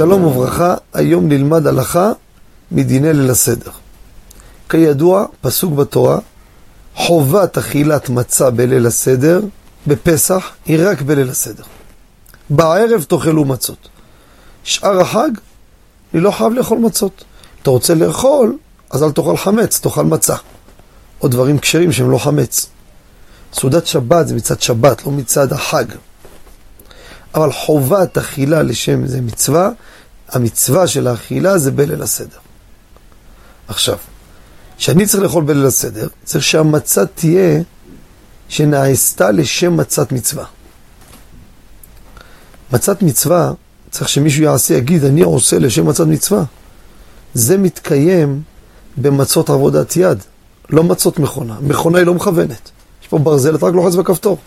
[0.00, 2.12] שלום וברכה, היום נלמד הלכה
[2.72, 3.70] מדיני ליל הסדר.
[4.68, 6.18] כידוע, פסוק בתורה,
[6.94, 9.40] חובת אכילת מצה בליל הסדר,
[9.86, 11.62] בפסח, היא רק בליל הסדר.
[12.50, 13.88] בערב תאכלו מצות.
[14.64, 15.30] שאר החג,
[16.14, 17.24] אני לא חייב לאכול מצות.
[17.62, 18.56] אתה רוצה לאכול,
[18.90, 20.36] אז אל תאכל חמץ, תאכל מצה.
[21.22, 22.66] או דברים כשרים שהם לא חמץ.
[23.52, 25.84] סעודת שבת זה מצד שבת, לא מצד החג.
[27.34, 29.70] אבל חובת אכילה לשם זה מצווה,
[30.28, 32.38] המצווה של האכילה זה בליל הסדר.
[33.68, 33.96] עכשיו,
[34.78, 37.62] כשאני צריך לאכול בליל הסדר, צריך שהמצה תהיה
[38.48, 40.44] שנעשתה לשם מצת מצווה.
[42.72, 43.52] מצת מצווה,
[43.90, 46.44] צריך שמישהו יעשה, יגיד, אני עושה לשם מצת מצווה.
[47.34, 48.42] זה מתקיים
[48.96, 50.18] במצות עבודת יד,
[50.70, 51.56] לא מצות מכונה.
[51.60, 52.70] מכונה היא לא מכוונת.
[53.02, 54.38] יש פה ברזל, אתה רק לוחץ בכפתור.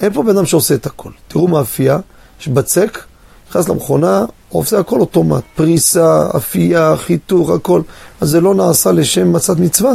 [0.00, 1.10] אין פה בן אדם שעושה את הכל.
[1.28, 1.98] תראו מאפייה,
[2.40, 3.04] יש בצק,
[3.50, 5.42] נכנס למכונה, עושה הכל אוטומט.
[5.54, 7.80] פריסה, אפייה, חיתוך, הכל.
[8.20, 9.92] אז זה לא נעשה לשם מצת מצווה.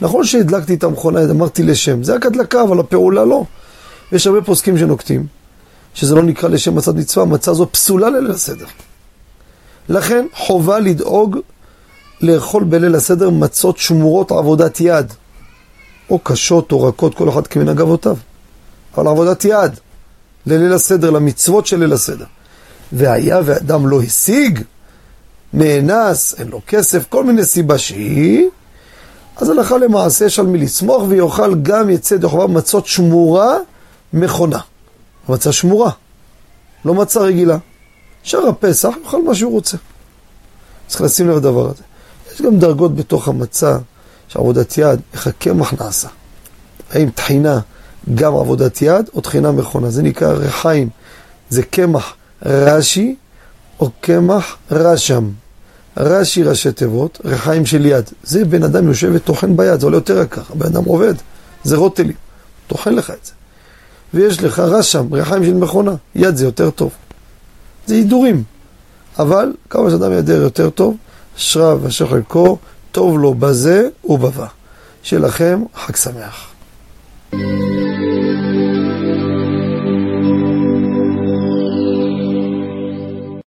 [0.00, 3.44] נכון שהדלקתי את המכונה, אמרתי לשם, זה רק הדלקה, אבל הפעולה לא.
[4.12, 5.26] יש הרבה פוסקים שנוקטים,
[5.94, 8.66] שזה לא נקרא לשם מצת מצווה, מצה זו פסולה לליל הסדר.
[9.88, 11.38] לכן חובה לדאוג
[12.20, 15.12] לאכול בליל הסדר מצות שמורות עבודת יד,
[16.10, 18.16] או קשות או רכות, כל אחד כמנהג אבותיו.
[18.94, 19.72] אבל עבודת יד,
[20.46, 22.24] לליל הסדר, למצוות של ליל הסדר.
[22.92, 24.60] והיה ואדם לא השיג,
[25.52, 28.48] נאנס, אין לו כסף, כל מיני סיבה שהיא,
[29.36, 33.56] אז הלכה למעשה יש על מי לסמוך ויאכל גם יצא דחובה מצות שמורה
[34.12, 34.58] מכונה.
[35.28, 35.90] מצה שמורה,
[36.84, 37.58] לא מצה רגילה.
[38.22, 39.76] שער הפסח יאכל מה שהוא רוצה.
[40.86, 41.82] צריך לשים לב לדבר הזה.
[42.34, 43.78] יש גם דרגות בתוך המצה,
[44.28, 46.08] שעבודת יד, איך הקמח נעשה.
[46.90, 47.60] האם טחינה
[48.14, 49.90] גם עבודת יד או טחינה מכונה.
[49.90, 50.88] זה נקרא רחיים.
[51.50, 52.14] זה קמח
[52.46, 53.16] רש"י
[53.80, 55.30] או קמח רשם.
[55.96, 58.04] רש"י ראשי תיבות, רחיים של יד.
[58.22, 60.42] זה בן אדם יושב וטוחן ביד, זה עולה יותר יקר.
[60.50, 61.14] הבן אדם עובד,
[61.64, 62.12] זה רוטלי.
[62.66, 63.32] טוחן לך את זה.
[64.14, 65.94] ויש לך רשם, רחיים של מכונה.
[66.14, 66.90] יד זה יותר טוב.
[67.86, 68.42] זה הידורים.
[69.18, 70.96] אבל כמה שאדם ידע יותר טוב,
[71.36, 72.58] אשריו ואשר חלקו,
[72.92, 74.46] טוב לו בזה ובבא.
[75.02, 76.48] שיהיה לכם חג שמח.
[77.32, 77.81] thank you